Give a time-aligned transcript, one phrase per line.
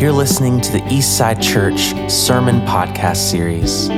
[0.00, 3.90] You're listening to the Eastside Church Sermon Podcast Series.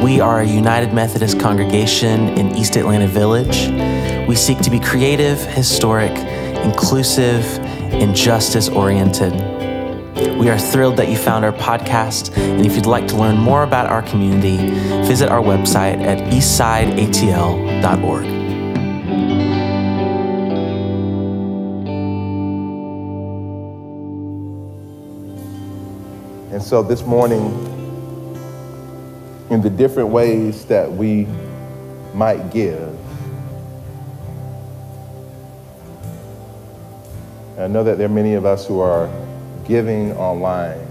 [0.00, 3.66] We are a United Methodist congregation in East Atlanta Village.
[4.28, 6.12] We seek to be creative, historic,
[6.64, 9.32] inclusive, and justice oriented.
[10.38, 13.64] We are thrilled that you found our podcast, and if you'd like to learn more
[13.64, 14.58] about our community,
[15.08, 18.41] visit our website at eastsideatl.org.
[26.62, 27.42] And so this morning,
[29.50, 31.26] in the different ways that we
[32.14, 32.96] might give,
[37.58, 39.10] I know that there are many of us who are
[39.66, 40.86] giving online.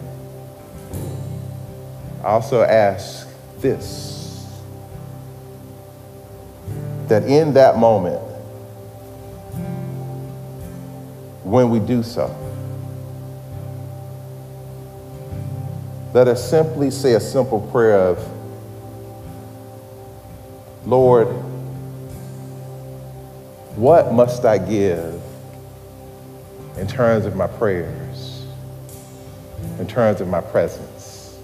[2.22, 4.46] I also ask this
[7.08, 8.22] that in that moment,
[11.46, 12.28] when we do so,
[16.14, 18.20] let us simply say a simple prayer of,
[20.86, 21.28] Lord,
[23.78, 25.22] what must I give
[26.78, 28.46] in terms of my prayers,
[29.80, 31.40] in terms of my presence,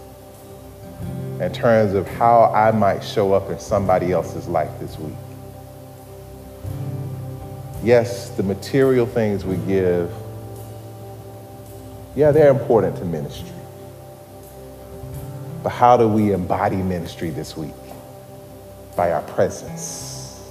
[1.40, 5.14] in terms of how I might show up in somebody else's life this week?
[7.84, 10.12] Yes, the material things we give,
[12.18, 13.57] yeah, they're important to ministry.
[15.68, 17.74] But how do we embody ministry this week?
[18.96, 20.42] By our presence.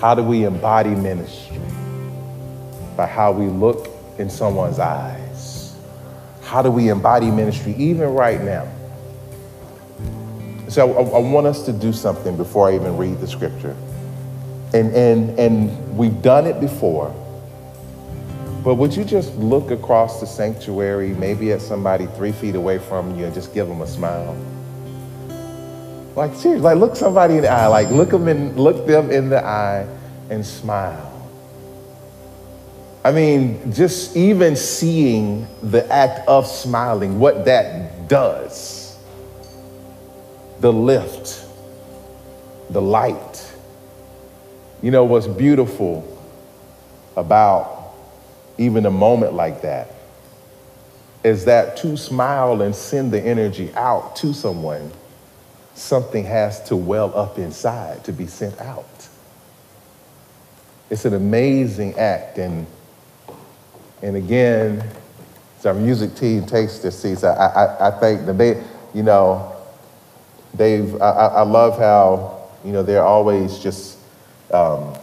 [0.00, 1.60] How do we embody ministry?
[2.96, 5.76] By how we look in someone's eyes.
[6.40, 8.72] How do we embody ministry even right now?
[10.70, 13.76] So I, I want us to do something before I even read the scripture.
[14.72, 17.14] And, and, and we've done it before.
[18.64, 23.14] But would you just look across the sanctuary, maybe at somebody three feet away from
[23.14, 24.34] you, and just give them a smile?
[26.16, 29.28] Like seriously, like look somebody in the eye, like look them in, look them in
[29.28, 29.86] the eye,
[30.30, 31.10] and smile.
[33.04, 38.98] I mean, just even seeing the act of smiling, what that does,
[40.60, 41.44] the lift,
[42.70, 43.52] the light.
[44.82, 46.02] You know what's beautiful
[47.14, 47.73] about
[48.58, 49.90] even a moment like that
[51.24, 54.92] is that to smile and send the energy out to someone,
[55.74, 59.08] something has to well up inside to be sent out.
[60.90, 62.38] It's an amazing act.
[62.38, 62.66] And,
[64.02, 64.86] and again,
[65.58, 68.62] as our music team takes this seats, I, I, I think that they,
[68.92, 69.56] you know,
[70.52, 73.98] they've, I, I love how, you know, they're always just,
[74.52, 74.94] um,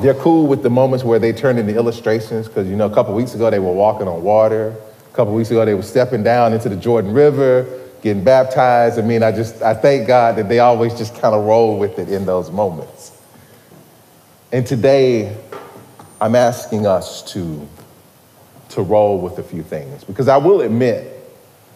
[0.00, 3.14] they're cool with the moments where they turn into illustrations because, you know, a couple
[3.14, 4.74] weeks ago they were walking on water.
[5.10, 7.66] A couple weeks ago they were stepping down into the Jordan River,
[8.02, 8.98] getting baptized.
[8.98, 11.98] I mean, I just, I thank God that they always just kind of roll with
[11.98, 13.20] it in those moments.
[14.52, 15.36] And today,
[16.20, 17.68] I'm asking us to,
[18.70, 21.14] to roll with a few things because I will admit,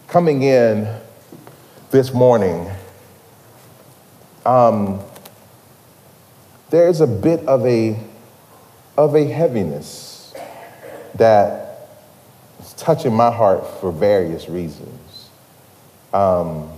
[0.07, 0.89] coming in
[1.91, 2.71] this morning,
[4.47, 5.01] um,
[6.71, 7.99] there's a bit of a
[8.97, 10.35] of a heaviness
[11.15, 11.89] that
[12.61, 15.29] is touching my heart for various reasons.
[16.13, 16.71] Um,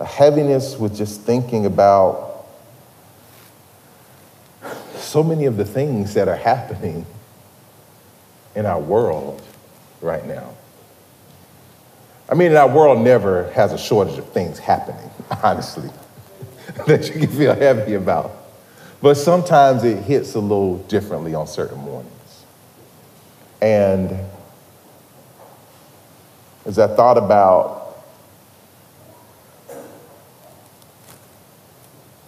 [0.00, 2.46] a heaviness with just thinking about
[4.96, 7.04] so many of the things that are happening
[8.54, 9.42] in our world
[10.00, 10.54] right now.
[12.28, 15.10] I mean, our world never has a shortage of things happening,
[15.42, 15.90] honestly,
[16.86, 18.37] that you can feel heavy about.
[19.00, 22.44] But sometimes it hits a little differently on certain mornings.
[23.60, 24.18] And
[26.66, 28.04] as I thought about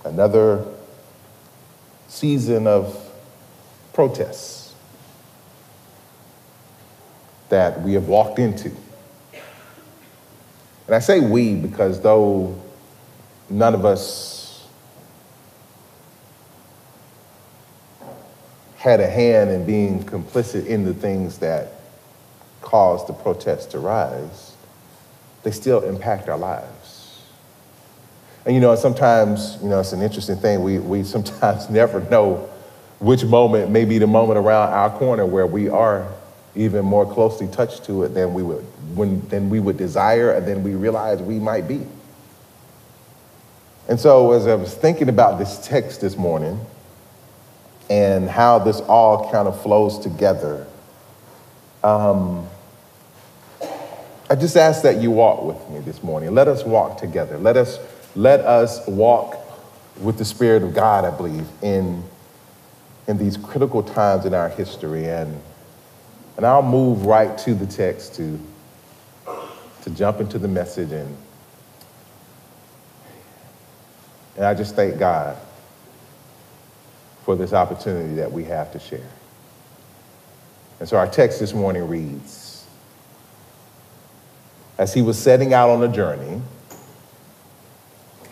[0.04, 0.64] another
[2.08, 3.10] season of
[3.92, 4.74] protests
[7.48, 8.70] that we have walked into,
[10.86, 12.60] and I say we because though
[13.48, 14.39] none of us
[18.80, 21.68] had a hand in being complicit in the things that
[22.62, 24.54] caused the protests to rise,
[25.42, 27.20] they still impact our lives.
[28.46, 30.62] And you know, sometimes, you know, it's an interesting thing.
[30.62, 32.48] We, we sometimes never know
[33.00, 36.10] which moment may be the moment around our corner where we are
[36.54, 40.48] even more closely touched to it than we would, when, than we would desire and
[40.48, 41.86] then we realize we might be.
[43.90, 46.58] And so as I was thinking about this text this morning,
[47.90, 50.64] and how this all kind of flows together.
[51.82, 52.46] Um,
[54.30, 56.32] I just ask that you walk with me this morning.
[56.32, 57.36] Let us walk together.
[57.36, 57.80] Let us,
[58.14, 59.36] let us walk
[60.00, 62.04] with the Spirit of God, I believe, in,
[63.08, 65.06] in these critical times in our history.
[65.06, 65.40] And,
[66.36, 68.38] and I'll move right to the text to,
[69.82, 70.92] to jump into the message.
[70.92, 71.16] And,
[74.36, 75.36] and I just thank God
[77.30, 79.08] for this opportunity that we have to share.
[80.80, 82.66] And so our text this morning reads
[84.76, 86.42] As he was setting out on a journey,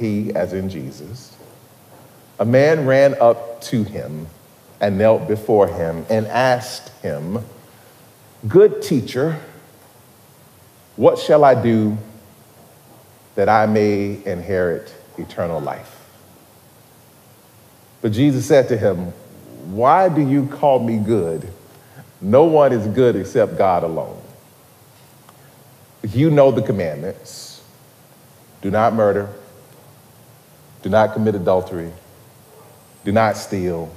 [0.00, 1.36] he, as in Jesus,
[2.40, 4.26] a man ran up to him
[4.80, 7.38] and knelt before him and asked him,
[8.48, 9.38] Good teacher,
[10.96, 11.96] what shall I do
[13.36, 15.97] that I may inherit eternal life?
[18.00, 19.12] But Jesus said to him,
[19.74, 21.48] Why do you call me good?
[22.20, 24.20] No one is good except God alone.
[26.02, 27.62] You know the commandments
[28.62, 29.28] do not murder,
[30.82, 31.92] do not commit adultery
[33.08, 33.90] do not steal.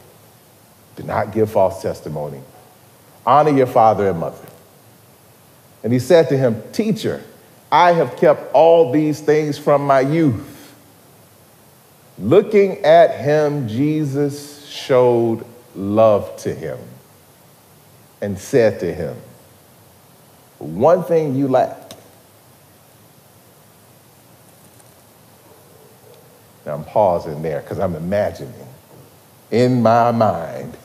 [0.95, 2.41] Do not give false testimony.
[3.25, 4.47] Honor your father and mother.
[5.83, 7.21] And he said to him, Teacher,
[7.69, 10.50] I have kept all these things from my youth.
[12.21, 15.43] Looking at him, Jesus showed
[15.75, 16.77] love to him
[18.21, 19.17] and said to him,
[20.59, 21.93] One thing you lack.
[26.63, 28.67] Now I'm pausing there because I'm imagining
[29.49, 30.77] in my mind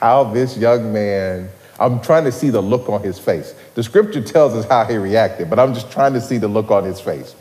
[0.00, 3.54] how this young man, I'm trying to see the look on his face.
[3.74, 6.70] The scripture tells us how he reacted, but I'm just trying to see the look
[6.70, 7.34] on his face.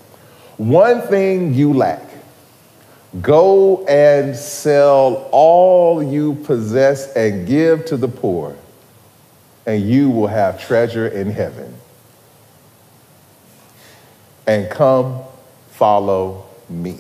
[0.58, 2.11] One thing you lack
[3.20, 8.56] go and sell all you possess and give to the poor,
[9.66, 11.76] and you will have treasure in heaven.
[14.48, 15.22] And come
[15.72, 16.98] follow me.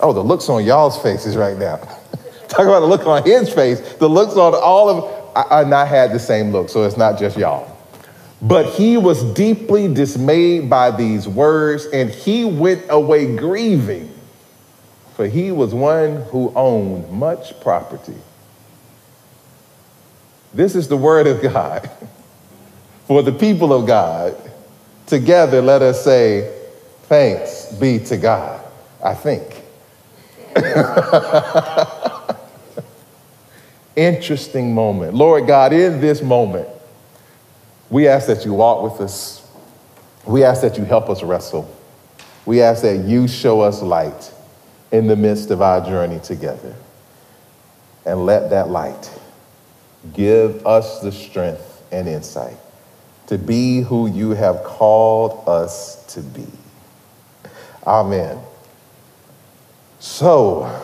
[0.00, 1.76] Oh, the looks on y'all's faces right now.
[2.48, 3.80] Talk about the look on his face.
[3.94, 7.18] The looks on all of, I, I not had the same look, so it's not
[7.18, 7.71] just y'all.
[8.42, 14.12] But he was deeply dismayed by these words, and he went away grieving,
[15.14, 18.16] for he was one who owned much property.
[20.52, 21.88] This is the word of God
[23.06, 24.36] for the people of God.
[25.06, 26.58] Together, let us say,
[27.04, 28.64] Thanks be to God,
[29.04, 29.62] I think.
[33.96, 35.14] Interesting moment.
[35.14, 36.68] Lord God, in this moment,
[37.92, 39.46] we ask that you walk with us.
[40.24, 41.70] We ask that you help us wrestle.
[42.46, 44.32] We ask that you show us light
[44.90, 46.74] in the midst of our journey together.
[48.06, 49.10] And let that light
[50.14, 52.56] give us the strength and insight
[53.26, 56.46] to be who you have called us to be.
[57.86, 58.38] Amen.
[60.00, 60.80] So,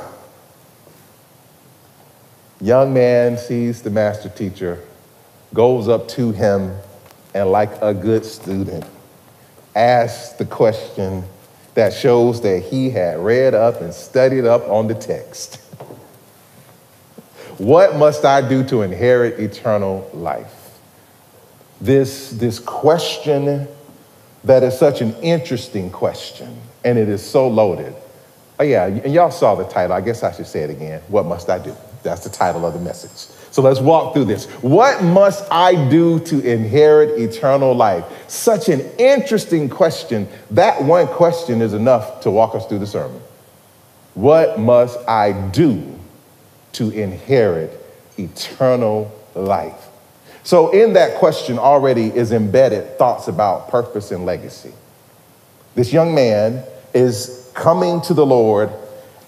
[2.60, 4.78] young man sees the master teacher,
[5.54, 6.76] goes up to him,
[7.38, 8.84] and like a good student,
[9.76, 11.22] asks the question
[11.74, 15.56] that shows that he had read up and studied up on the text.
[17.58, 20.52] what must I do to inherit eternal life?
[21.80, 23.68] This, this question
[24.42, 27.94] that is such an interesting question, and it is so loaded.
[28.58, 29.94] Oh, yeah, and y'all saw the title.
[29.94, 31.00] I guess I should say it again.
[31.06, 31.76] What must I do?
[32.02, 33.32] That's the title of the message.
[33.58, 34.44] So let's walk through this.
[34.62, 38.04] What must I do to inherit eternal life?
[38.30, 40.28] Such an interesting question.
[40.52, 43.20] That one question is enough to walk us through the sermon.
[44.14, 45.98] What must I do
[46.74, 47.72] to inherit
[48.16, 49.88] eternal life?
[50.44, 54.72] So, in that question already is embedded thoughts about purpose and legacy.
[55.74, 56.62] This young man
[56.94, 58.70] is coming to the Lord,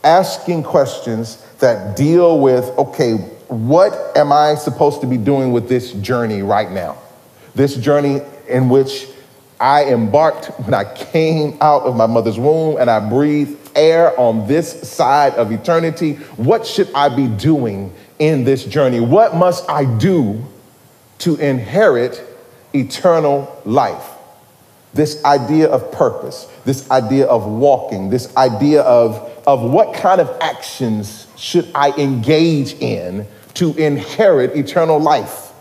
[0.04, 3.18] asking questions that deal with okay,
[3.50, 6.96] what am I supposed to be doing with this journey right now?
[7.56, 9.08] This journey in which
[9.58, 14.46] I embarked when I came out of my mother's womb and I breathed air on
[14.46, 16.14] this side of eternity.
[16.36, 19.00] What should I be doing in this journey?
[19.00, 20.44] What must I do
[21.18, 22.22] to inherit
[22.72, 24.10] eternal life?
[24.94, 30.30] This idea of purpose, this idea of walking, this idea of, of what kind of
[30.40, 35.52] actions should I engage in to inherit eternal life.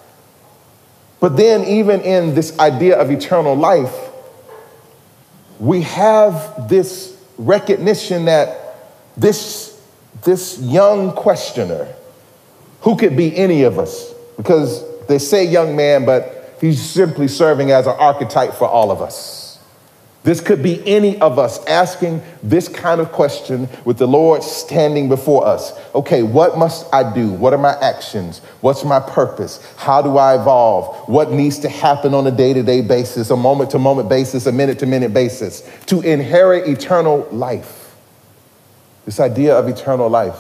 [1.20, 3.94] But then, even in this idea of eternal life,
[5.60, 8.78] we have this recognition that
[9.18, 9.82] this,
[10.24, 11.94] this young questioner,
[12.82, 17.72] who could be any of us, because they say young man, but He's simply serving
[17.72, 19.39] as an archetype for all of us.
[20.22, 25.08] This could be any of us asking this kind of question with the Lord standing
[25.08, 25.72] before us.
[25.96, 27.32] Okay, what must I do?
[27.32, 28.40] What are my actions?
[28.60, 29.66] What's my purpose?
[29.78, 31.08] How do I evolve?
[31.08, 34.46] What needs to happen on a day to day basis, a moment to moment basis,
[34.46, 37.96] a minute to minute basis to inherit eternal life?
[39.06, 40.38] This idea of eternal life.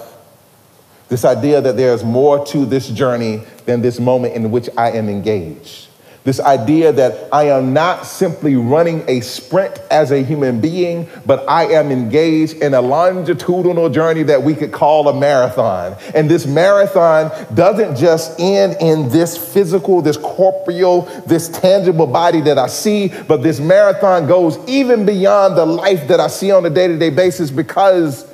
[1.07, 5.09] This idea that there's more to this journey than this moment in which I am
[5.09, 5.88] engaged.
[6.25, 11.47] This idea that I am not simply running a sprint as a human being, but
[11.47, 15.95] I am engaged in a longitudinal journey that we could call a marathon.
[16.13, 22.57] And this marathon doesn't just end in this physical, this corporeal, this tangible body that
[22.57, 26.69] I see, but this marathon goes even beyond the life that I see on a
[26.69, 28.29] day to day basis because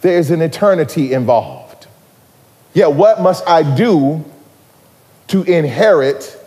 [0.00, 1.86] there's an eternity involved.
[2.72, 4.24] Yet, what must I do
[5.28, 6.42] to inherit?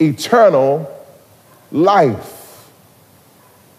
[0.00, 0.90] Eternal
[1.70, 2.68] life.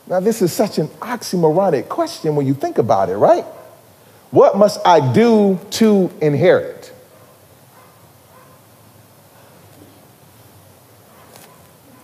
[0.07, 3.45] Now, this is such an oxymoronic question when you think about it, right?
[4.31, 6.93] What must I do to inherit?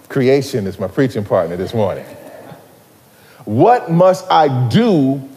[0.09, 2.05] Creation is my preaching partner this morning.
[3.45, 5.29] What must I do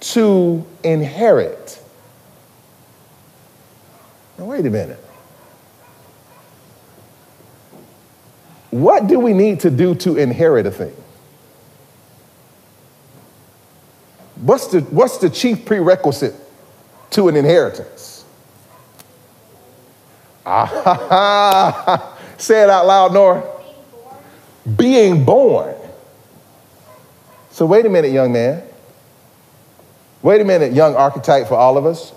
[0.00, 1.82] to inherit?
[4.38, 5.02] Now, wait a minute.
[8.70, 10.94] What do we need to do to inherit a thing?
[14.36, 16.34] What's the, what's the chief prerequisite
[17.10, 18.24] to an inheritance?
[20.46, 23.42] Ah, say it out loud, Nora.
[24.76, 24.76] Being born.
[24.76, 25.74] Being born.
[27.58, 28.62] So, wait a minute, young man.
[30.22, 32.12] Wait a minute, young archetype for all of us.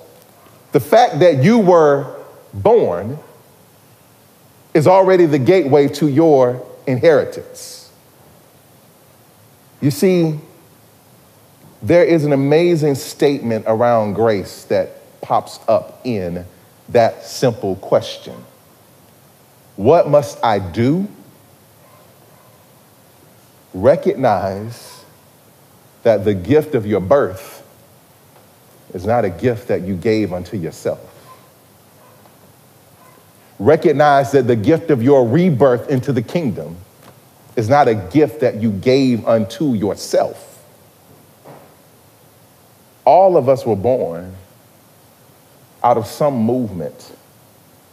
[0.71, 2.15] The fact that you were
[2.53, 3.17] born
[4.73, 7.91] is already the gateway to your inheritance.
[9.81, 10.39] You see,
[11.81, 16.45] there is an amazing statement around grace that pops up in
[16.89, 18.35] that simple question
[19.75, 21.07] What must I do?
[23.73, 25.03] Recognize
[26.03, 27.65] that the gift of your birth
[28.93, 31.10] is not a gift that you gave unto yourself
[33.61, 36.75] recognize that the gift of your rebirth into the kingdom
[37.55, 40.65] is not a gift that you gave unto yourself.
[43.05, 44.35] All of us were born
[45.83, 47.15] out of some movement,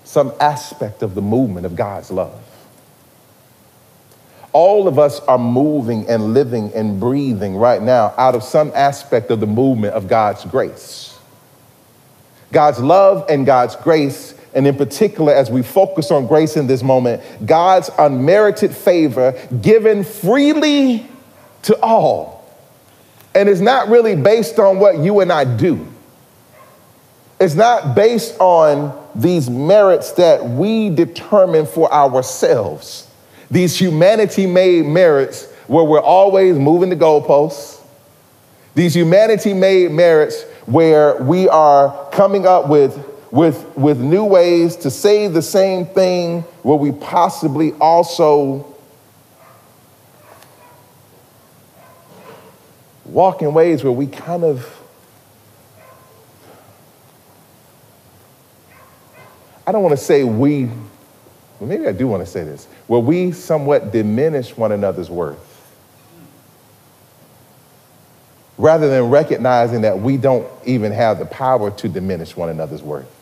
[0.04, 2.42] some aspect of the movement of God's love.
[4.54, 9.30] All of us are moving and living and breathing right now out of some aspect
[9.30, 11.18] of the movement of God's grace.
[12.52, 16.82] God's love and God's grace and in particular, as we focus on grace in this
[16.82, 21.06] moment, God's unmerited favor given freely
[21.62, 22.44] to all.
[23.34, 25.86] And it's not really based on what you and I do.
[27.40, 33.08] It's not based on these merits that we determine for ourselves,
[33.50, 37.80] these humanity made merits where we're always moving the goalposts,
[38.74, 44.90] these humanity made merits where we are coming up with with, with new ways to
[44.90, 48.74] say the same thing where we possibly also
[53.04, 54.74] walk in ways where we kind of
[59.68, 63.00] I don't want to say we, well, maybe I do want to say this, where
[63.00, 65.44] we somewhat diminish one another's worth.
[68.56, 73.17] Rather than recognizing that we don't even have the power to diminish one another's worth.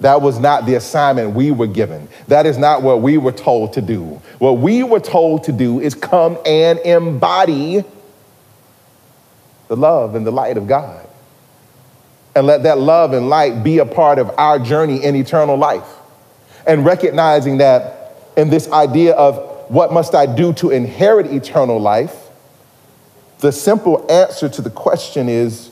[0.00, 2.08] That was not the assignment we were given.
[2.28, 4.20] That is not what we were told to do.
[4.38, 7.82] What we were told to do is come and embody
[9.68, 11.08] the love and the light of God.
[12.34, 15.88] And let that love and light be a part of our journey in eternal life.
[16.66, 22.14] And recognizing that in this idea of what must I do to inherit eternal life,
[23.38, 25.70] the simple answer to the question is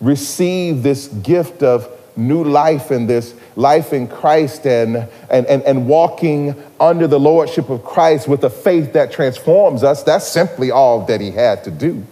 [0.00, 5.86] receive this gift of new life in this life in Christ and, and, and, and
[5.86, 11.04] walking under the lordship of Christ with a faith that transforms us, that's simply all
[11.06, 12.04] that he had to do.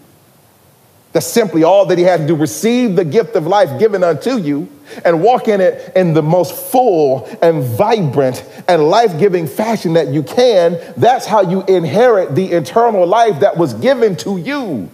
[1.12, 2.36] That's simply all that he had to do.
[2.36, 4.68] Receive the gift of life given unto you
[5.04, 10.08] and walk in it in the most full and vibrant and life giving fashion that
[10.08, 10.78] you can.
[10.96, 14.90] That's how you inherit the eternal life that was given to you.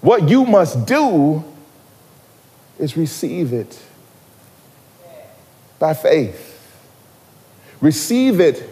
[0.00, 1.44] What you must do
[2.78, 3.83] is receive it
[5.78, 6.50] by faith.
[7.80, 8.68] Receive it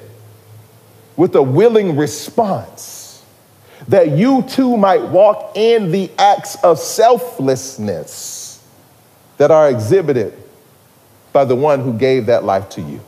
[1.16, 3.22] with a willing response,
[3.88, 8.64] that you too might walk in the acts of selflessness
[9.36, 10.32] that are exhibited
[11.32, 13.00] by the one who gave that life to you.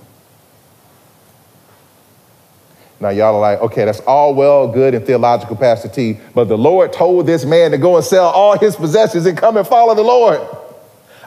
[3.01, 6.57] Now, y'all are like, okay, that's all well, good, and theological, Pastor T, but the
[6.57, 9.95] Lord told this man to go and sell all his possessions and come and follow
[9.95, 10.41] the Lord.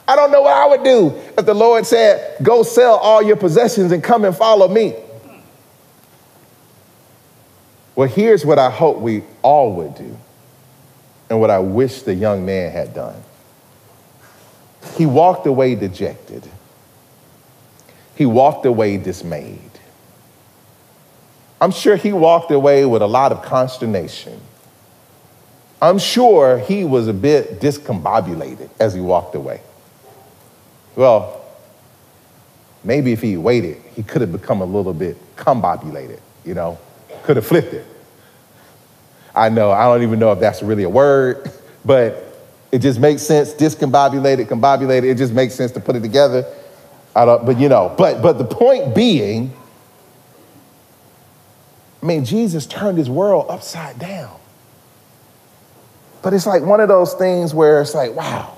[0.08, 3.36] I don't know what I would do if the Lord said, go sell all your
[3.36, 4.96] possessions and come and follow me.
[7.96, 10.18] Well, here's what I hope we all would do,
[11.30, 13.22] and what I wish the young man had done.
[14.96, 16.48] He walked away dejected,
[18.16, 19.60] he walked away dismayed.
[21.60, 24.40] I'm sure he walked away with a lot of consternation.
[25.82, 29.62] I'm sure he was a bit discombobulated as he walked away.
[30.98, 31.46] Well,
[32.84, 36.80] maybe if he waited, he could have become a little bit combobulated, you know,
[37.22, 37.86] could have flipped it.
[39.36, 41.52] I know, I don't even know if that's really a word,
[41.86, 42.24] but
[42.72, 43.54] it just makes sense.
[43.54, 46.44] Discombobulated, combobulated, it just makes sense to put it together.
[47.16, 49.54] I don't, but you know, but but the point being,
[52.02, 54.36] I mean, Jesus turned his world upside down.
[56.24, 58.58] But it's like one of those things where it's like, wow,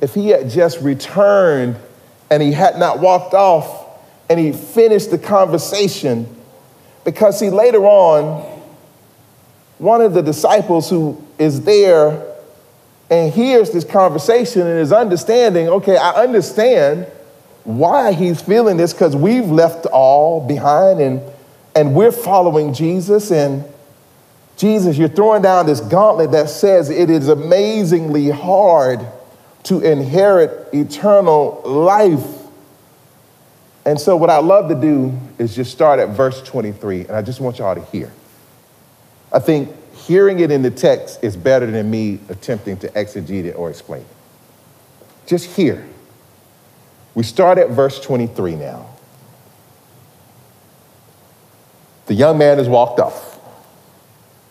[0.00, 1.76] if he had just returned
[2.30, 3.86] and he had not walked off
[4.28, 6.26] and he finished the conversation,
[7.04, 8.42] because see, later on,
[9.78, 12.26] one of the disciples who is there
[13.10, 17.06] and hears this conversation and is understanding, okay, I understand
[17.64, 21.20] why he's feeling this because we've left all behind and
[21.74, 23.64] and we're following Jesus, and
[24.56, 29.06] Jesus, you're throwing down this gauntlet that says it is amazingly hard
[29.64, 32.26] to inherit eternal life.
[33.84, 37.22] And so, what I love to do is just start at verse 23, and I
[37.22, 38.12] just want y'all to hear.
[39.32, 43.52] I think hearing it in the text is better than me attempting to exegete it
[43.52, 44.06] or explain it.
[45.26, 45.86] Just hear.
[47.14, 48.86] We start at verse 23 now.
[52.06, 53.38] The young man has walked off.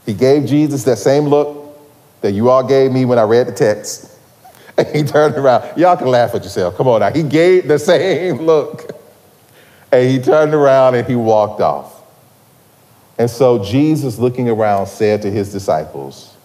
[0.05, 1.77] He gave Jesus that same look
[2.21, 4.18] that you all gave me when I read the text.
[4.93, 5.77] He turned around.
[5.77, 6.75] Y'all can laugh at yourself.
[6.77, 7.11] Come on now.
[7.11, 8.95] He gave the same look.
[9.91, 12.01] And he turned around and he walked off.
[13.17, 16.35] And so Jesus, looking around, said to his disciples,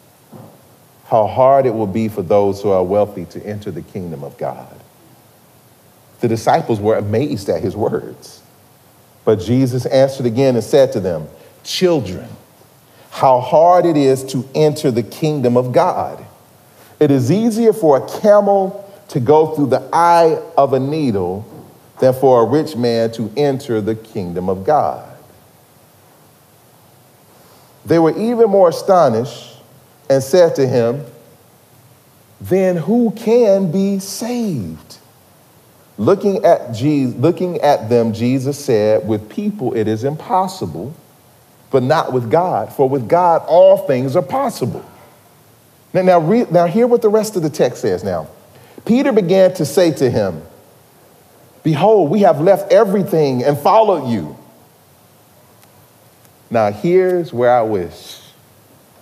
[1.07, 4.37] How hard it will be for those who are wealthy to enter the kingdom of
[4.39, 4.75] God.
[6.21, 8.43] The disciples were amazed at his words.
[9.25, 11.29] But Jesus answered again and said to them,
[11.63, 12.29] Children,
[13.11, 16.24] how hard it is to enter the kingdom of God.
[17.05, 21.45] It is easier for a camel to go through the eye of a needle
[22.01, 25.07] than for a rich man to enter the kingdom of God.
[27.85, 29.59] They were even more astonished
[30.09, 31.05] and said to him,
[32.41, 34.97] Then who can be saved?
[35.99, 40.95] Looking at, Jesus, looking at them, Jesus said, With people it is impossible,
[41.71, 44.83] but not with God, for with God all things are possible.
[45.95, 48.27] Now, now, re, now hear what the rest of the text says now.
[48.85, 50.43] Peter began to say to him,
[51.63, 54.37] Behold, we have left everything and followed you.
[56.51, 58.21] Now, here's where I wish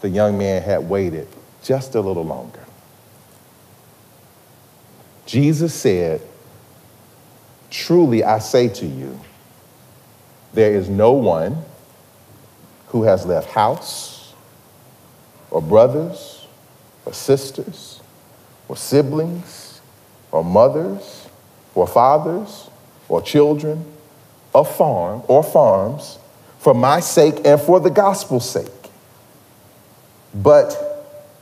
[0.02, 1.26] the young man had waited
[1.62, 2.60] just a little longer.
[5.24, 6.20] Jesus said,
[7.70, 9.18] Truly I say to you,
[10.52, 11.56] there is no one
[12.88, 14.34] who has left house
[15.50, 16.41] or brothers
[17.04, 18.00] or sisters
[18.68, 19.80] or siblings
[20.30, 21.28] or mothers
[21.74, 22.70] or fathers
[23.08, 23.84] or children
[24.52, 26.18] or farm or farms
[26.58, 28.68] for my sake and for the gospel's sake,
[30.34, 30.88] but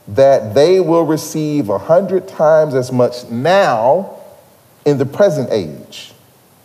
[0.07, 4.17] that they will receive a hundred times as much now
[4.85, 6.13] in the present age.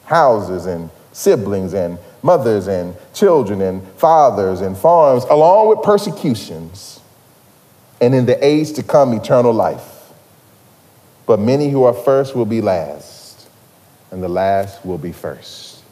[0.06, 7.00] Houses and siblings and mothers and children and fathers and farms, along with persecutions,
[8.00, 10.12] and in the age to come, eternal life.
[11.26, 13.48] But many who are first will be last,
[14.10, 15.82] and the last will be first.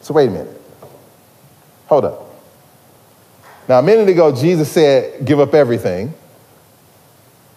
[0.00, 0.60] So, wait a minute.
[1.86, 2.28] Hold up.
[3.68, 6.12] Now, a minute ago, Jesus said, Give up everything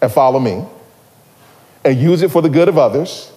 [0.01, 0.63] and follow me,
[1.83, 3.31] and use it for the good of others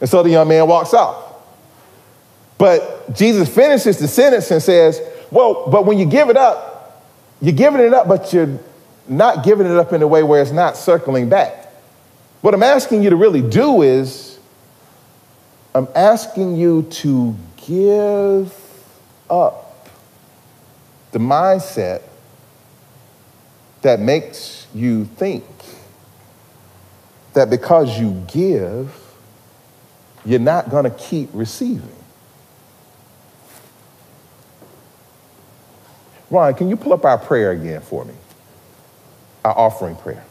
[0.00, 1.24] and so the young man walks off.
[2.56, 6.77] But Jesus finishes the sentence and says, Well, but when you give it up,
[7.40, 8.58] you're giving it up, but you're
[9.08, 11.72] not giving it up in a way where it's not circling back.
[12.40, 14.38] What I'm asking you to really do is,
[15.74, 18.54] I'm asking you to give
[19.30, 19.88] up
[21.12, 22.02] the mindset
[23.82, 25.44] that makes you think
[27.34, 28.94] that because you give,
[30.24, 31.97] you're not going to keep receiving.
[36.30, 38.14] Ron, can you pull up our prayer again for me?
[39.44, 40.24] Our offering prayer.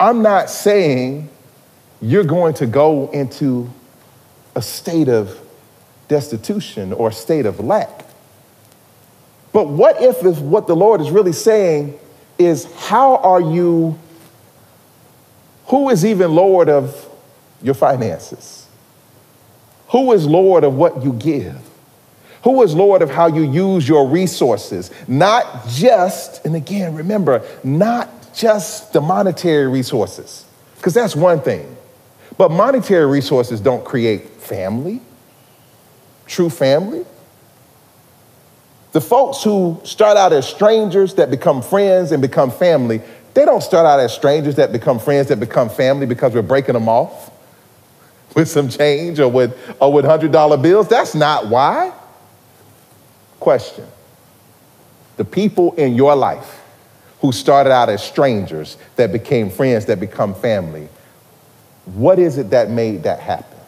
[0.00, 1.28] I'm not saying
[2.00, 3.70] you're going to go into
[4.54, 5.38] a state of
[6.08, 8.04] destitution or a state of lack.
[9.52, 11.98] But what if, if what the Lord is really saying
[12.38, 13.98] is, how are you,
[15.66, 17.08] who is even Lord of
[17.62, 18.66] your finances?
[19.88, 21.60] Who is Lord of what you give?
[22.44, 24.90] Who is Lord of how you use your resources?
[25.06, 30.44] Not just, and again, remember, not just the monetary resources,
[30.76, 31.76] because that's one thing.
[32.36, 35.00] But monetary resources don't create family,
[36.26, 37.04] true family.
[38.90, 43.02] The folks who start out as strangers that become friends and become family,
[43.34, 46.74] they don't start out as strangers that become friends that become family because we're breaking
[46.74, 47.30] them off
[48.34, 50.88] with some change or with, or with $100 bills.
[50.88, 51.92] That's not why.
[53.42, 53.88] Question
[55.16, 56.62] The people in your life
[57.20, 60.88] who started out as strangers that became friends that become family,
[61.86, 63.58] what is it that made that happen?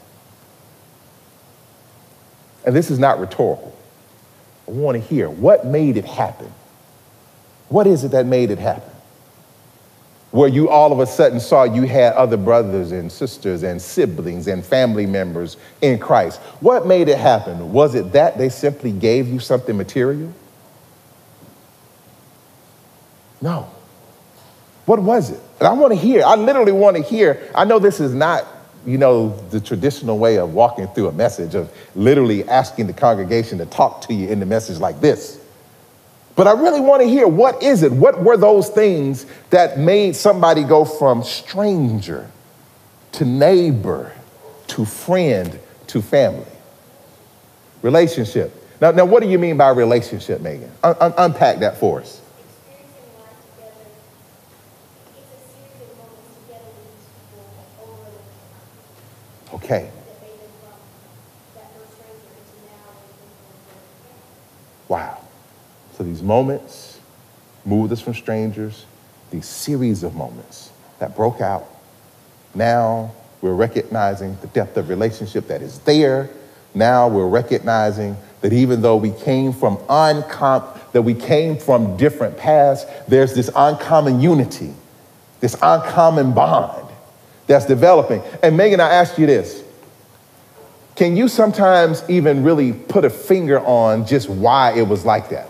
[2.65, 3.77] And this is not rhetorical.
[4.69, 6.53] I want to hear what made it happen?
[7.69, 8.94] What is it that made it happen?
[10.35, 14.49] Where you all of a sudden saw you had other brothers and sisters and siblings
[14.49, 16.41] and family members in Christ.
[16.59, 17.73] What made it happen?
[17.73, 20.35] Was it that they simply gave you something material?
[23.41, 23.71] No.
[24.87, 25.41] What was it?
[25.61, 27.49] And I want to hear, I literally want to hear.
[27.55, 28.45] I know this is not,
[28.85, 33.59] you know, the traditional way of walking through a message, of literally asking the congregation
[33.59, 35.39] to talk to you in the message like this.
[36.37, 37.93] But I really want to hear what is it?
[37.93, 42.31] What were those things that made somebody go from stranger
[43.13, 44.13] to neighbor
[44.69, 46.45] to friend to family?
[47.83, 48.53] Relationship.
[48.81, 50.73] Now, now what do you mean by relationship, Megan?
[50.83, 52.21] Un- un- unpack that for us.
[59.53, 59.89] Okay.
[64.89, 65.24] Wow.
[65.97, 66.99] So these moments
[67.65, 68.85] moved us from strangers,
[69.31, 71.67] these series of moments that broke out.
[72.55, 76.31] Now we're recognizing the depth of relationship that is there.
[76.75, 82.37] Now we're recognizing that even though we came from uncom that we came from different
[82.37, 84.73] paths, there's this uncommon unity,
[85.41, 86.89] this uncommon bond
[87.47, 88.23] that's developing.
[88.43, 89.63] And Megan, I ask you this.
[90.97, 95.49] Can you sometimes even really put a finger on just why it was like that?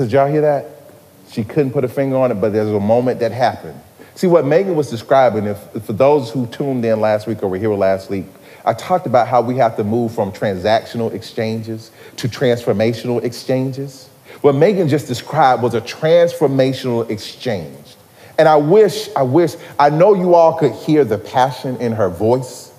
[0.00, 0.64] So did y'all hear that?
[1.30, 3.78] She couldn't put a finger on it, but there's a moment that happened.
[4.14, 7.58] See, what Megan was describing, if, for those who tuned in last week or were
[7.58, 8.24] here last week,
[8.64, 14.08] I talked about how we have to move from transactional exchanges to transformational exchanges.
[14.40, 17.76] What Megan just described was a transformational exchange.
[18.38, 22.08] And I wish, I wish, I know you all could hear the passion in her
[22.08, 22.72] voice,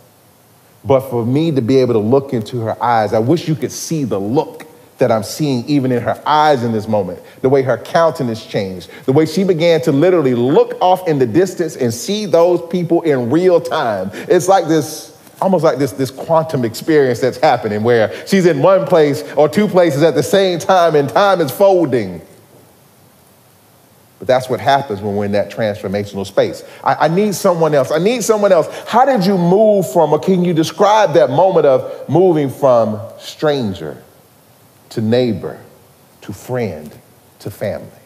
[0.84, 3.72] but for me to be able to look into her eyes, I wish you could
[3.72, 4.61] see the look
[5.02, 8.90] that I'm seeing even in her eyes in this moment, the way her countenance changed,
[9.06, 13.02] the way she began to literally look off in the distance and see those people
[13.02, 14.12] in real time.
[14.14, 18.86] It's like this, almost like this, this quantum experience that's happening where she's in one
[18.86, 22.22] place or two places at the same time and time is folding.
[24.20, 26.64] But that's what happens when we're in that transformational space.
[26.84, 27.90] I, I, need someone else.
[27.90, 28.68] I need someone else.
[28.88, 33.98] How did you move from, or can you describe that moment of moving from stranger
[34.92, 35.60] to neighbor,
[36.22, 36.92] to friend,
[37.40, 38.01] to family.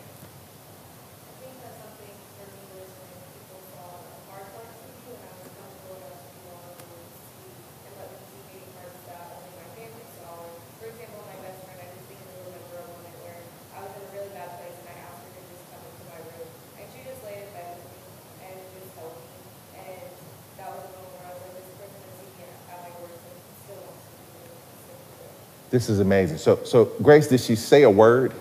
[25.69, 26.37] This is amazing.
[26.37, 28.31] So, so Grace, did she say a word?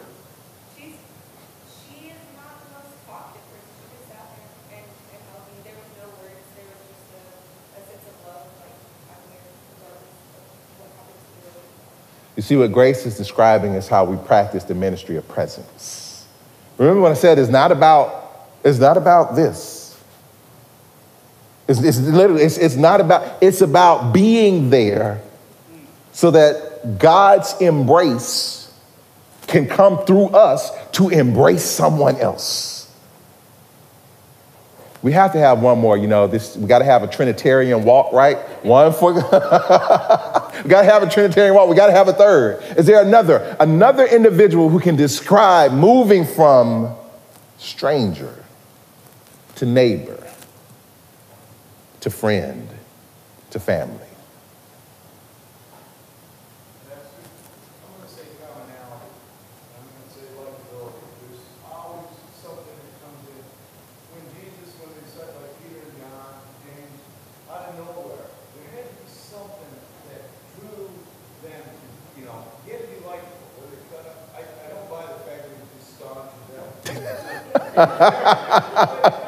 [0.76, 0.94] She's,
[1.88, 3.72] she is not the most talkative person.
[3.74, 5.56] She just sat there and, and held me.
[5.64, 6.44] There was no words.
[6.54, 8.76] There was just a, a sense of love, like
[9.08, 12.36] I'm here regardless of what happens to you.
[12.36, 16.26] You see, what Grace is describing is how we practice the ministry of presence.
[16.78, 19.98] Remember what I said, it's not about, it's not about this.
[21.66, 25.22] It's, it's literally, it's, it's not about, it's about being there
[26.12, 28.72] so that God's embrace
[29.46, 32.74] can come through us to embrace someone else.
[35.02, 37.84] We have to have one more, you know, this we got to have a Trinitarian
[37.84, 38.38] walk, right?
[38.64, 41.68] One for we got to have a Trinitarian walk.
[41.68, 42.62] We got to have a third.
[42.78, 46.94] Is there another another individual who can describe moving from
[47.58, 48.34] stranger
[49.56, 50.26] to neighbor
[52.00, 52.66] to friend
[53.50, 54.13] to family?
[77.76, 79.24] Ha ha ha ha!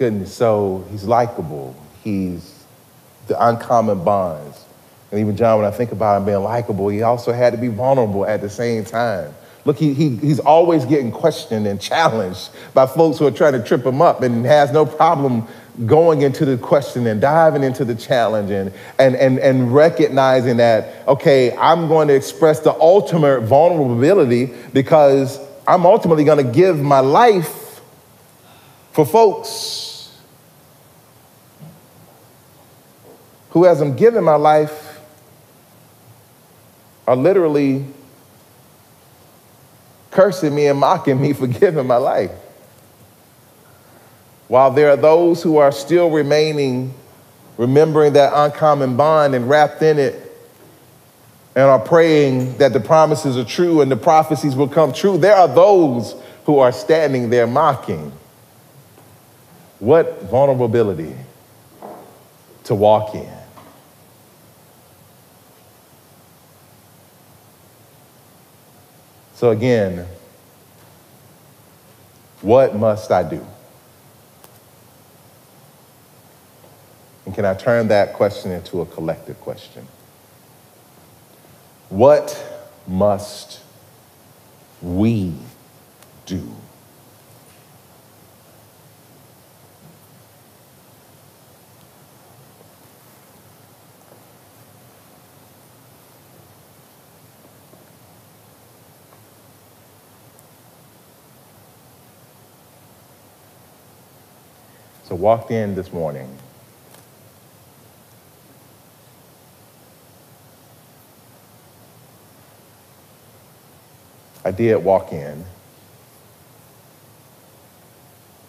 [0.00, 0.32] Goodness.
[0.34, 1.76] So he's likable.
[2.02, 2.64] He's
[3.26, 4.64] the uncommon bonds.
[5.10, 7.68] And even John, when I think about him being likable, he also had to be
[7.68, 9.34] vulnerable at the same time.
[9.66, 13.62] Look, he, he, he's always getting questioned and challenged by folks who are trying to
[13.62, 15.46] trip him up and has no problem
[15.84, 21.06] going into the question and diving into the challenge and, and, and, and recognizing that,
[21.08, 27.00] okay, I'm going to express the ultimate vulnerability because I'm ultimately going to give my
[27.00, 27.82] life
[28.92, 29.89] for folks
[33.50, 35.00] who, as I'm giving my life,
[37.06, 37.84] are literally
[40.10, 42.32] cursing me and mocking me for giving my life.
[44.48, 46.92] While there are those who are still remaining,
[47.56, 50.26] remembering that uncommon bond and wrapped in it,
[51.54, 55.34] and are praying that the promises are true and the prophecies will come true, there
[55.34, 58.12] are those who are standing there mocking.
[59.80, 61.14] What vulnerability
[62.64, 63.39] to walk in.
[69.40, 70.06] So, again,
[72.42, 73.42] what must I do?
[77.24, 79.88] And can I turn that question into a collective question?
[81.88, 82.36] What
[82.86, 83.60] must
[84.82, 85.32] we
[86.26, 86.59] do?
[105.10, 106.38] So walked in this morning.
[114.44, 115.44] I did walk in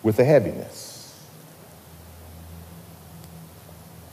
[0.03, 1.19] with a heaviness,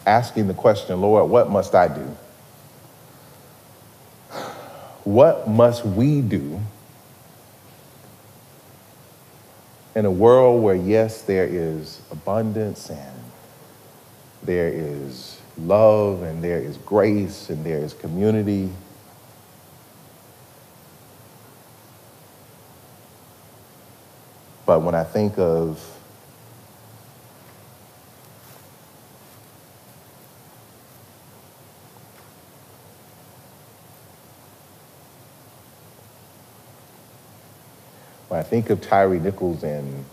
[0.07, 2.17] asking the question, Lord, what must I do?
[5.05, 6.63] What must we do
[9.99, 13.21] in a world where, yes, there is abundance and
[14.45, 18.71] there is love and there is grace and there is community.
[24.65, 25.98] But when I think of
[38.49, 40.05] think of Tyre Nichols and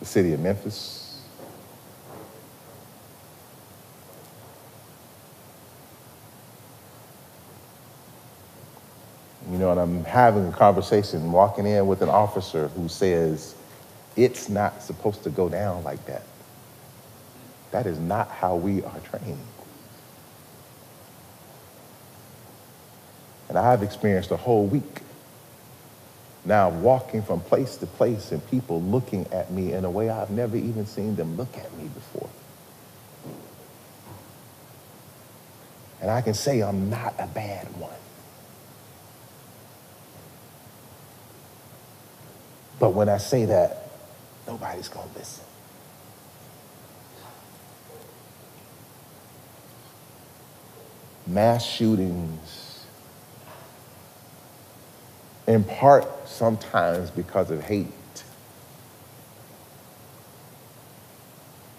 [0.00, 1.22] the city of Memphis,
[9.48, 13.54] you know, and I'm having a conversation, walking in with an officer who says,
[14.16, 16.24] it's not supposed to go down like that.
[17.70, 19.38] That is not how we are trained.
[23.48, 25.03] And I've experienced a whole week
[26.44, 30.30] now walking from place to place and people looking at me in a way I've
[30.30, 32.28] never even seen them look at me before.
[36.00, 37.90] And I can say I'm not a bad one.
[42.78, 43.90] But when I say that,
[44.46, 45.44] nobody's going to listen.
[51.26, 52.84] Mass shootings,
[55.46, 57.88] in part sometimes because of hate.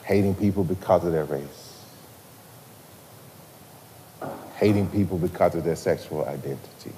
[0.04, 1.84] Hating people because of their race.
[4.58, 6.94] Hating people because of their sexual identity.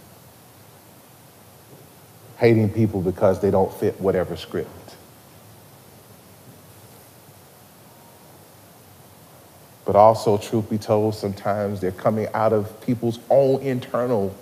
[2.37, 4.95] Hating people because they don't fit whatever script.
[9.85, 14.35] But also, truth be told, sometimes they're coming out of people's own internal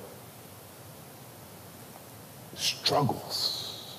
[2.86, 3.96] struggles.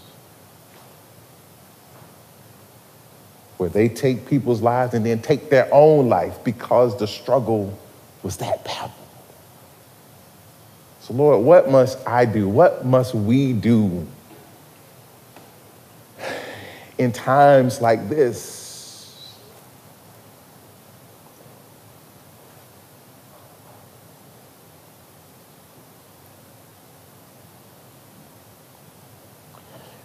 [3.57, 7.77] Where they take people's lives and then take their own life because the struggle
[8.23, 8.95] was that palpable.
[11.01, 12.49] So, Lord, what must I do?
[12.49, 14.07] What must we do
[16.99, 18.67] in times like this?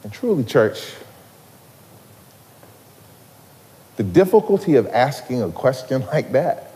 [0.03, 0.93] And truly, church,
[3.97, 6.71] the difficulty of asking a question like that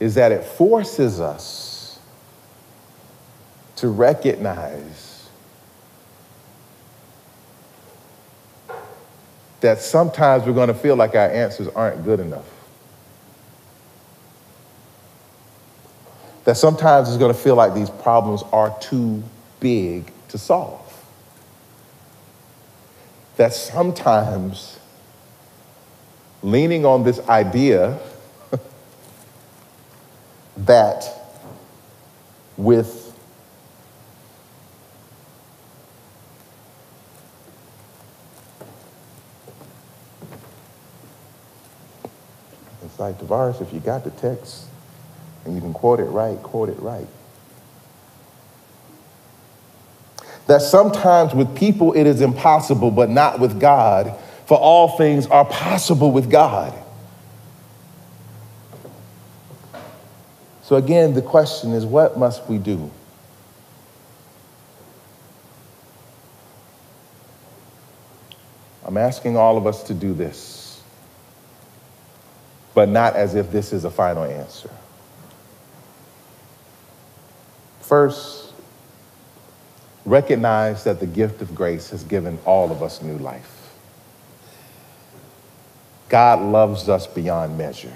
[0.00, 2.00] is that it forces us
[3.76, 5.28] to recognize
[9.60, 12.61] that sometimes we're going to feel like our answers aren't good enough.
[16.44, 19.22] That sometimes it's going to feel like these problems are too
[19.60, 20.80] big to solve.
[23.36, 24.78] That sometimes
[26.42, 27.98] leaning on this idea
[30.56, 31.04] that
[32.56, 33.16] with
[42.84, 44.66] it's like Tavares, if you got the text,
[45.44, 47.06] and you can quote it right, quote it right.
[50.46, 55.44] That sometimes with people it is impossible, but not with God, for all things are
[55.44, 56.74] possible with God.
[60.62, 62.90] So, again, the question is what must we do?
[68.84, 70.82] I'm asking all of us to do this,
[72.74, 74.70] but not as if this is a final answer.
[77.92, 78.54] First,
[80.06, 83.70] recognize that the gift of grace has given all of us new life.
[86.08, 87.92] God loves us beyond measure.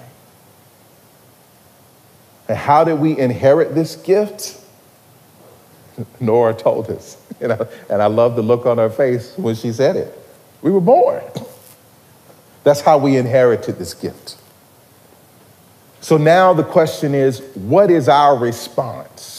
[2.47, 4.61] And how did we inherit this gift?
[6.19, 7.17] Nora told us.
[7.41, 10.15] You know, and I love the look on her face when she said it.
[10.61, 11.23] We were born.
[12.63, 14.37] That's how we inherited this gift.
[16.01, 19.36] So now the question is what is our response?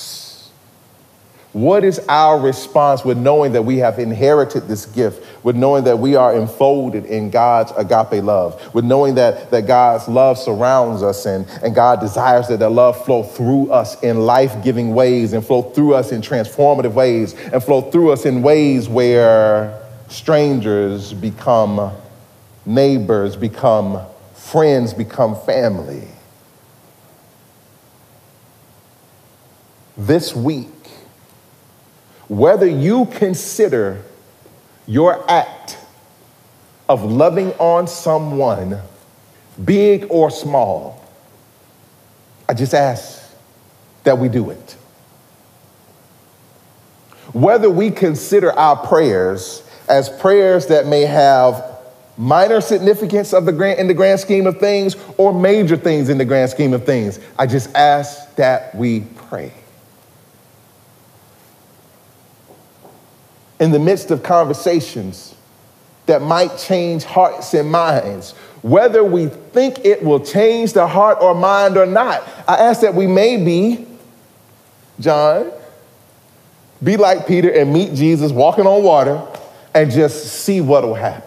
[1.55, 5.99] What is our response with knowing that we have inherited this gift, with knowing that
[5.99, 11.25] we are enfolded in God's agape love, with knowing that, that God's love surrounds us
[11.25, 15.45] and, and God desires that that love flow through us in life giving ways and
[15.45, 21.93] flow through us in transformative ways and flow through us in ways where strangers become
[22.67, 26.07] neighbors, become friends, become family?
[29.97, 30.69] This week,
[32.29, 34.03] whether you consider
[34.87, 35.79] your act
[36.89, 38.81] of loving on someone,
[39.63, 41.05] big or small,
[42.49, 43.31] I just ask
[44.05, 44.77] that we do it.
[47.33, 51.79] Whether we consider our prayers as prayers that may have
[52.17, 56.19] minor significance of the grand, in the grand scheme of things or major things in
[56.19, 59.53] the grand scheme of things, I just ask that we pray.
[63.61, 65.35] In the midst of conversations
[66.07, 68.33] that might change hearts and minds,
[68.63, 72.23] whether we think it will change the heart or mind or not.
[72.49, 73.87] I ask that we may be,
[75.01, 75.53] John,
[76.83, 79.23] be like Peter and meet Jesus walking on water
[79.75, 81.25] and just see what will happen.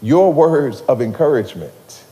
[0.00, 2.04] Your words of encouragement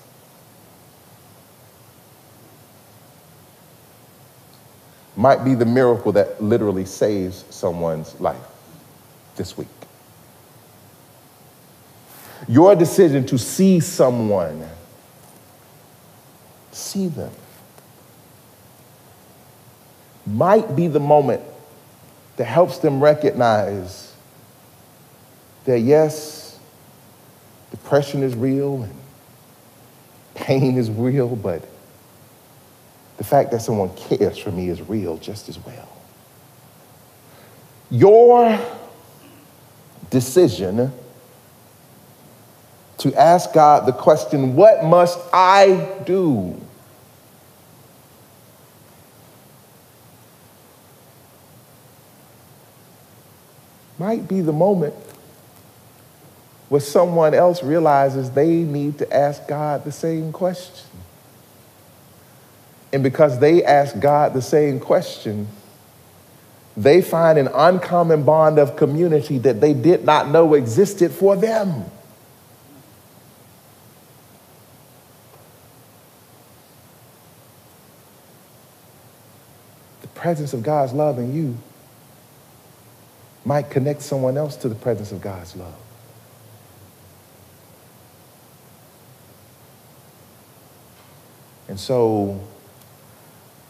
[5.16, 8.36] might be the miracle that literally saves someone's life
[9.36, 9.68] this week.
[12.46, 14.68] Your decision to see someone,
[16.70, 17.32] see them,
[20.26, 21.42] might be the moment
[22.36, 24.14] that helps them recognize
[25.64, 26.58] that yes,
[27.70, 28.94] depression is real and
[30.34, 31.66] pain is real, but
[33.16, 35.88] the fact that someone cares for me is real just as well.
[37.90, 38.58] Your
[40.10, 40.92] decision
[42.98, 46.60] to ask God the question, What must I do?
[53.98, 54.94] Might be the moment
[56.68, 60.86] where someone else realizes they need to ask God the same question.
[62.96, 65.48] And because they ask God the same question,
[66.78, 71.84] they find an uncommon bond of community that they did not know existed for them.
[80.00, 81.58] The presence of God's love in you
[83.44, 85.76] might connect someone else to the presence of God's love.
[91.68, 92.40] And so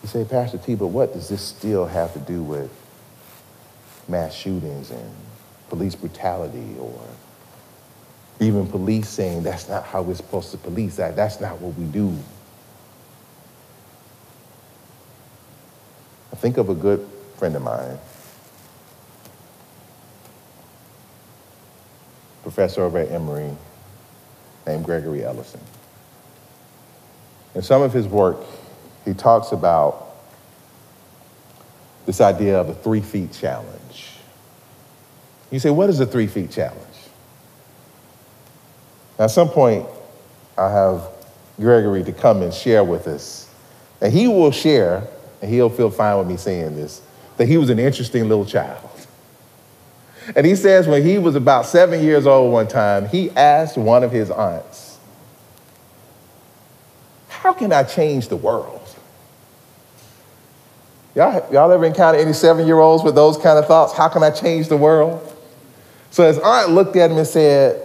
[0.07, 2.71] you say, Pastor T, but what does this still have to do with
[4.07, 5.11] mass shootings and
[5.69, 7.03] police brutality or
[8.39, 11.17] even police saying that's not how we're supposed to police that?
[11.17, 12.17] That's not what we do.
[16.33, 17.05] I think of a good
[17.37, 17.99] friend of mine,
[22.43, 23.51] professor over at Emory,
[24.69, 25.61] named Gregory Ellison.
[27.57, 28.39] In some of his work,
[29.07, 30.17] he talks about
[32.05, 34.11] this idea of a three feet challenge.
[35.51, 36.83] You say, what is a three feet challenge?
[39.19, 39.87] Now, at some point,
[40.59, 41.09] I have
[41.59, 43.49] Gregory to come and share with us.
[44.01, 45.07] And he will share,
[45.41, 47.01] and he'll feel fine with me saying this,
[47.37, 48.91] that he was an interesting little child.
[50.35, 54.03] And he says when he was about seven years old one time, he asked one
[54.03, 54.99] of his aunts,
[57.29, 58.86] How can I change the world?
[61.17, 63.95] Y'all, y'all ever encounter any seven year olds with those kind of thoughts?
[63.95, 65.35] How can I change the world?
[66.11, 67.83] So his aunt looked at him and said,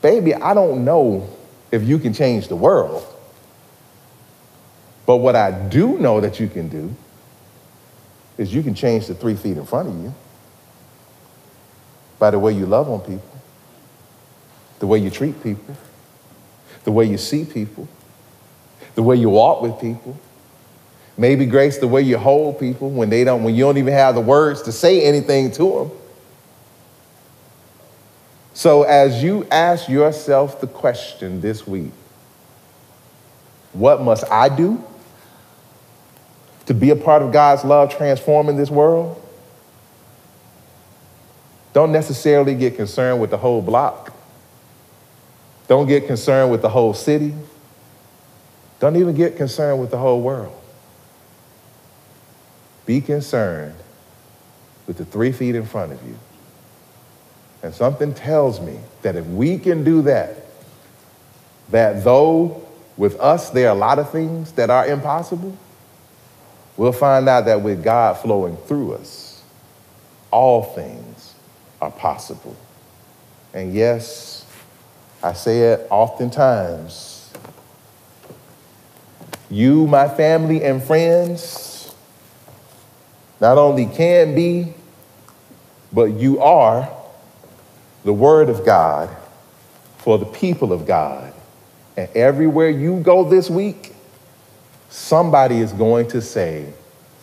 [0.00, 1.28] Baby, I don't know
[1.72, 3.04] if you can change the world.
[5.04, 6.94] But what I do know that you can do
[8.38, 10.14] is you can change the three feet in front of you
[12.20, 13.40] by the way you love on people,
[14.78, 15.76] the way you treat people,
[16.84, 17.88] the way you see people,
[18.94, 20.16] the way you walk with people.
[21.18, 24.14] Maybe grace the way you hold people when they don't when you don't even have
[24.14, 25.90] the words to say anything to them.
[28.52, 31.92] So as you ask yourself the question this week,
[33.72, 34.82] what must I do
[36.66, 39.22] to be a part of God's love transforming this world?
[41.72, 44.14] Don't necessarily get concerned with the whole block.
[45.68, 47.34] Don't get concerned with the whole city.
[48.80, 50.58] Don't even get concerned with the whole world.
[52.86, 53.74] Be concerned
[54.86, 56.16] with the three feet in front of you.
[57.62, 60.36] And something tells me that if we can do that,
[61.70, 62.64] that though
[62.96, 65.56] with us there are a lot of things that are impossible,
[66.76, 69.42] we'll find out that with God flowing through us,
[70.30, 71.34] all things
[71.82, 72.56] are possible.
[73.52, 74.46] And yes,
[75.22, 77.32] I say it oftentimes.
[79.50, 81.75] You, my family, and friends
[83.40, 84.72] not only can be,
[85.92, 86.90] but you are
[88.04, 89.14] the Word of God
[89.98, 91.32] for the people of God.
[91.96, 93.92] And everywhere you go this week,
[94.88, 96.72] somebody is going to say,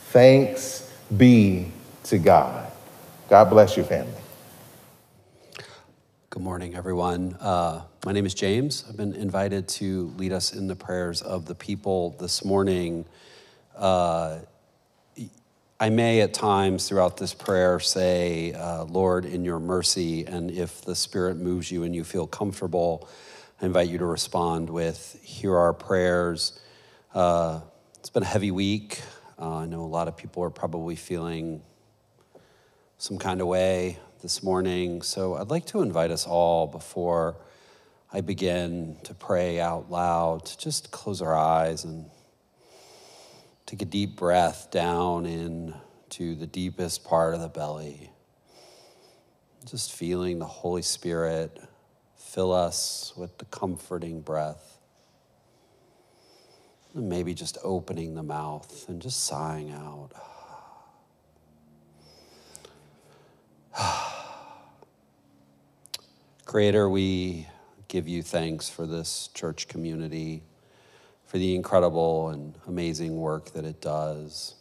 [0.09, 1.71] Thanks be
[2.03, 2.71] to God.
[3.29, 4.13] God bless your family.
[6.29, 7.35] Good morning, everyone.
[7.39, 8.85] Uh, my name is James.
[8.89, 13.05] I've been invited to lead us in the prayers of the people this morning.
[13.75, 14.39] Uh,
[15.79, 20.81] I may at times throughout this prayer say, uh, Lord, in your mercy, and if
[20.81, 23.09] the Spirit moves you and you feel comfortable,
[23.59, 26.59] I invite you to respond with, Hear our prayers.
[27.13, 27.61] Uh,
[27.97, 29.01] it's been a heavy week.
[29.39, 31.63] Uh, I know a lot of people are probably feeling
[32.99, 35.01] some kind of way this morning.
[35.01, 37.35] So I'd like to invite us all before
[38.13, 42.11] I begin to pray out loud to just close our eyes and
[43.65, 48.11] take a deep breath down into the deepest part of the belly.
[49.65, 51.59] Just feeling the Holy Spirit
[52.17, 54.79] fill us with the comforting breath.
[56.93, 60.09] And maybe just opening the mouth and just sighing out.
[66.45, 67.47] Creator, we
[67.87, 70.43] give you thanks for this church community,
[71.33, 74.53] for the incredible and amazing work that it does.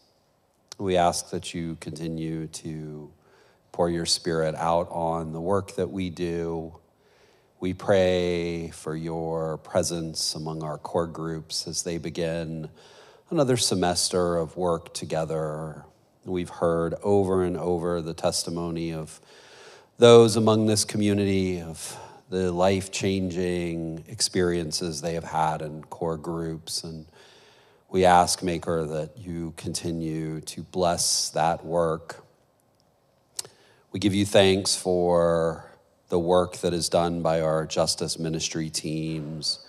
[0.79, 3.11] We ask that you continue to
[3.73, 6.75] pour your spirit out on the work that we do.
[7.61, 12.71] We pray for your presence among our core groups as they begin
[13.29, 15.85] another semester of work together.
[16.25, 19.21] We've heard over and over the testimony of
[19.99, 21.99] those among this community of
[22.33, 26.83] the life changing experiences they have had in core groups.
[26.83, 27.05] And
[27.91, 32.25] we ask, Maker, that you continue to bless that work.
[33.93, 35.67] We give you thanks for
[36.09, 39.67] the work that is done by our justice ministry teams.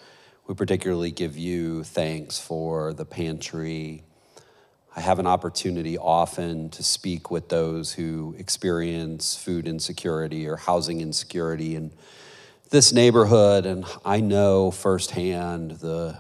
[0.48, 4.04] We particularly give you thanks for the pantry.
[4.96, 11.02] I have an opportunity often to speak with those who experience food insecurity or housing
[11.02, 11.92] insecurity in
[12.70, 16.18] this neighborhood, and I know firsthand the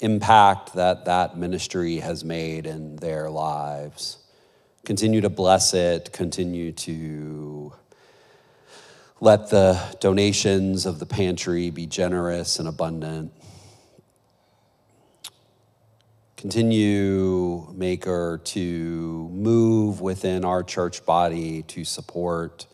[0.00, 4.18] impact that that ministry has made in their lives.
[4.84, 7.72] Continue to bless it, continue to
[9.20, 13.32] let the donations of the pantry be generous and abundant.
[16.36, 22.66] Continue, Maker, to move within our church body to support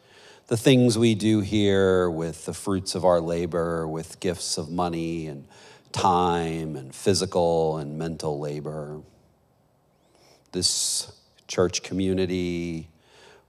[0.53, 5.27] the things we do here with the fruits of our labor, with gifts of money
[5.27, 5.49] and
[5.93, 9.01] time and physical and mental labor.
[10.53, 11.11] This
[11.49, 12.91] church community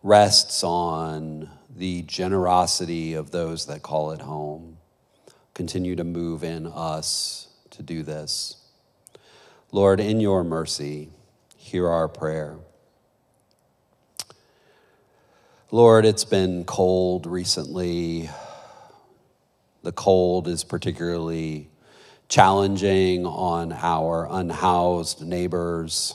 [0.01, 4.77] rests on the generosity of those that call it home.
[5.53, 8.55] Continue to move in us to do this.
[9.73, 11.09] Lord, in your mercy,
[11.57, 12.59] hear our prayer.
[15.73, 18.29] Lord, it's been cold recently.
[19.81, 21.67] The cold is particularly
[22.29, 26.13] challenging on our unhoused neighbors.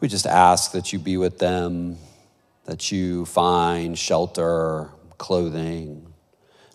[0.00, 1.98] We just ask that you be with them,
[2.64, 4.88] that you find shelter,
[5.18, 6.10] clothing,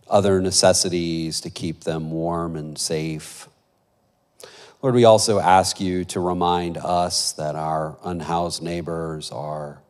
[0.07, 3.49] other necessities to keep them warm and safe.
[4.83, 9.81] Lord, we also ask you to remind us that our unhoused neighbors are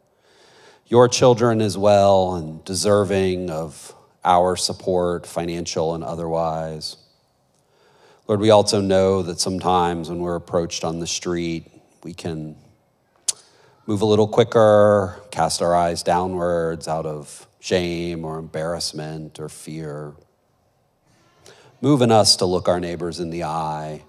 [0.87, 6.97] your children as well and deserving of our support, financial and otherwise.
[8.27, 11.69] Lord, we also know that sometimes when we're approached on the street,
[12.03, 12.55] we can
[13.85, 20.13] move a little quicker, cast our eyes downwards out of shame or embarrassment or fear.
[21.79, 24.03] Moving us to look our neighbors in the eye,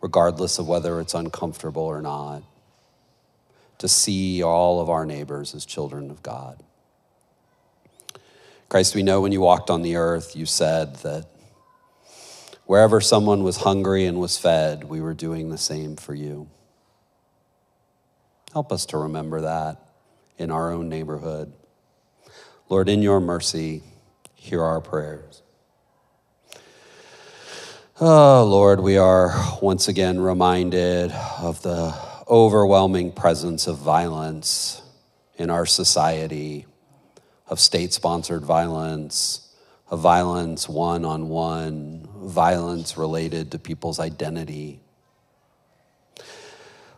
[0.00, 2.42] regardless of whether it's uncomfortable or not,
[3.78, 6.62] to see all of our neighbors as children of God.
[8.68, 11.26] Christ, we know when you walked on the earth, you said that
[12.66, 16.48] wherever someone was hungry and was fed, we were doing the same for you.
[18.52, 19.80] Help us to remember that
[20.36, 21.52] in our own neighborhood.
[22.68, 23.82] Lord, in your mercy,
[24.34, 25.42] hear our prayers.
[28.00, 31.10] Oh, Lord, we are once again reminded
[31.40, 34.82] of the overwhelming presence of violence
[35.36, 36.66] in our society,
[37.46, 39.54] of state sponsored violence,
[39.90, 44.80] of violence one on one, violence related to people's identity.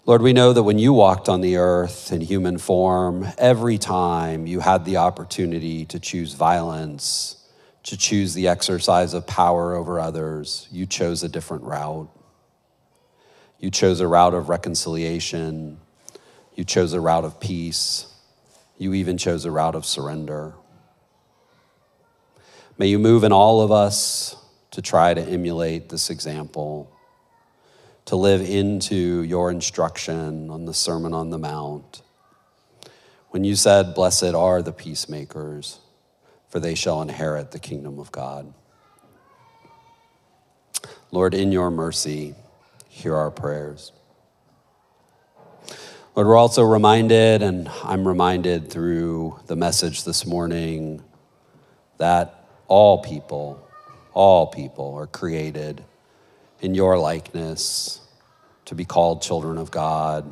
[0.06, 4.46] Lord, we know that when you walked on the earth in human form, every time
[4.46, 7.36] you had the opportunity to choose violence,
[7.84, 12.08] to choose the exercise of power over others, you chose a different route.
[13.60, 15.78] You chose a route of reconciliation.
[16.54, 18.06] You chose a route of peace.
[18.78, 20.54] You even chose a route of surrender.
[22.78, 24.34] May you move in all of us
[24.70, 26.90] to try to emulate this example
[28.06, 32.02] to live into your instruction on the Sermon on the Mount.
[33.28, 35.78] When you said, Blessed are the peacemakers,
[36.48, 38.52] for they shall inherit the kingdom of God.
[41.12, 42.34] Lord, in your mercy,
[42.90, 43.92] hear our prayers.
[46.16, 51.02] Lord, we're also reminded, and I'm reminded through the message this morning,
[51.98, 53.64] that all people,
[54.12, 55.84] all people are created
[56.60, 58.00] in your likeness
[58.64, 60.30] to be called children of God,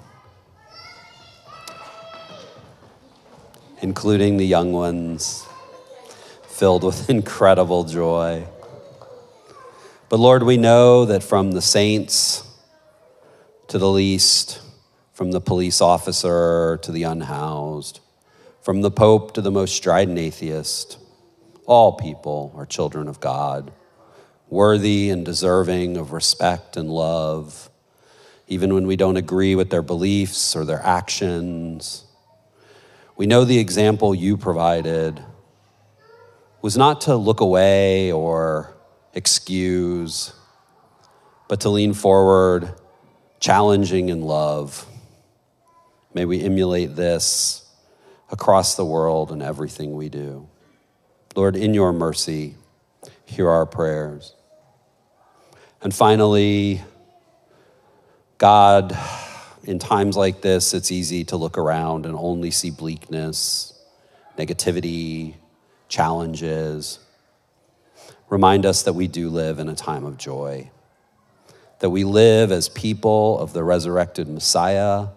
[3.80, 5.46] including the young ones,
[6.42, 8.44] filled with incredible joy.
[10.08, 12.42] But Lord, we know that from the saints
[13.68, 14.62] to the least,
[15.12, 18.00] from the police officer to the unhoused,
[18.62, 20.96] from the Pope to the most strident atheist,
[21.66, 23.70] all people are children of God,
[24.48, 27.68] worthy and deserving of respect and love,
[28.46, 32.04] even when we don't agree with their beliefs or their actions.
[33.18, 35.22] We know the example you provided
[36.62, 38.74] was not to look away or
[39.12, 40.32] excuse,
[41.48, 42.72] but to lean forward,
[43.40, 44.86] challenging in love
[46.14, 47.64] May we emulate this
[48.30, 50.48] across the world in everything we do.
[51.36, 52.56] Lord, in your mercy,
[53.24, 54.34] hear our prayers.
[55.80, 56.82] And finally,
[58.38, 58.98] God,
[59.62, 63.78] in times like this, it's easy to look around and only see bleakness,
[64.36, 65.34] negativity,
[65.88, 66.98] challenges.
[68.28, 70.70] Remind us that we do live in a time of joy,
[71.80, 75.08] that we live as people of the resurrected Messiah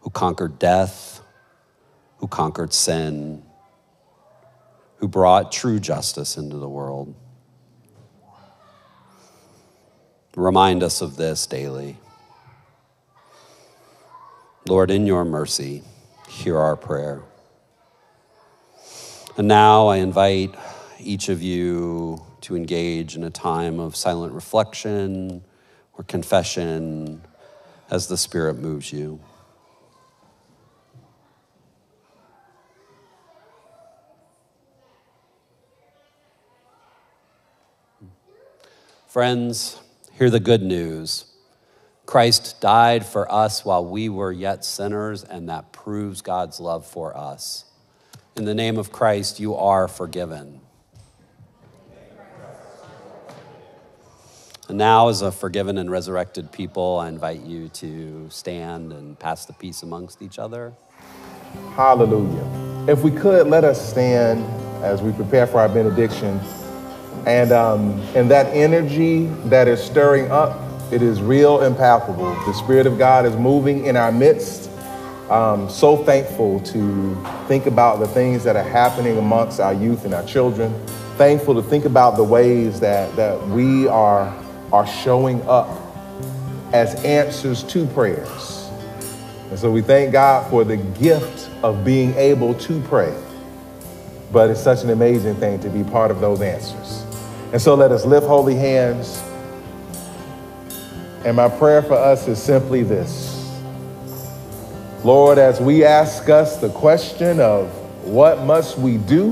[0.00, 1.22] who conquered death,
[2.18, 3.42] who conquered sin,
[4.96, 7.14] who brought true justice into the world.
[10.36, 11.96] Remind us of this daily.
[14.68, 15.82] Lord, in your mercy,
[16.28, 17.22] hear our prayer.
[19.36, 20.54] And now I invite
[20.98, 25.44] each of you to engage in a time of silent reflection
[25.96, 27.22] or confession
[27.90, 29.20] as the Spirit moves you.
[39.06, 39.80] Friends,
[40.18, 41.26] hear the good news.
[42.04, 47.16] Christ died for us while we were yet sinners, and that proves God's love for
[47.16, 47.64] us.
[48.34, 50.60] In the name of Christ, you are forgiven.
[54.72, 59.52] Now, as a forgiven and resurrected people, I invite you to stand and pass the
[59.52, 60.72] peace amongst each other.
[61.76, 62.46] Hallelujah.
[62.88, 64.44] If we could, let us stand
[64.82, 66.40] as we prepare for our benediction.
[67.26, 70.60] And, um, and that energy that is stirring up,
[70.92, 72.34] it is real and palpable.
[72.46, 74.70] The Spirit of God is moving in our midst.
[75.30, 80.12] Um, so thankful to think about the things that are happening amongst our youth and
[80.12, 80.72] our children.
[81.16, 84.26] Thankful to think about the ways that, that we are,
[84.74, 85.68] are showing up
[86.72, 88.68] as answers to prayers.
[89.50, 93.16] And so we thank God for the gift of being able to pray.
[94.32, 97.04] But it's such an amazing thing to be part of those answers.
[97.52, 99.22] And so let us lift holy hands.
[101.24, 103.30] And my prayer for us is simply this
[105.04, 107.68] Lord, as we ask us the question of
[108.04, 109.30] what must we do,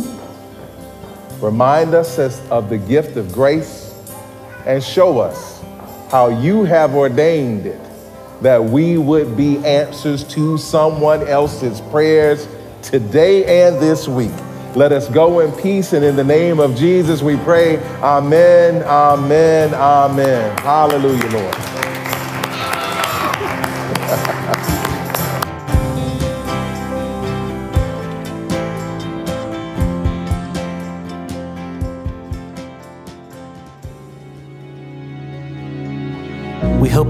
[1.40, 3.81] remind us of the gift of grace
[4.66, 5.62] and show us
[6.10, 7.80] how you have ordained it
[8.42, 12.48] that we would be answers to someone else's prayers
[12.82, 14.32] today and this week.
[14.74, 17.78] Let us go in peace and in the name of Jesus we pray.
[18.02, 20.58] Amen, amen, amen.
[20.58, 21.71] Hallelujah, Lord.